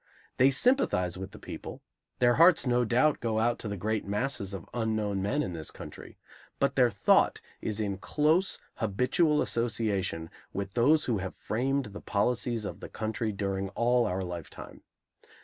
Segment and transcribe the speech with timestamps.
[0.37, 1.83] They sympathize with the people;
[2.17, 5.69] their hearts no doubt go out to the great masses of unknown men in this
[5.69, 6.17] country;
[6.57, 12.65] but their thought is in close, habitual association with those who have framed the policies
[12.65, 14.81] of the country during all our lifetime.